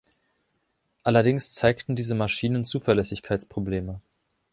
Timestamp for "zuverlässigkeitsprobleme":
2.65-4.01